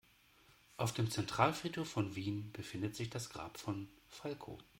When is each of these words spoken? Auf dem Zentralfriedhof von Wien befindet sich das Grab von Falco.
Auf 0.77 0.93
dem 0.95 1.11
Zentralfriedhof 1.11 1.87
von 1.87 2.15
Wien 2.15 2.51
befindet 2.53 2.95
sich 2.95 3.11
das 3.11 3.29
Grab 3.29 3.59
von 3.59 3.87
Falco. 4.09 4.57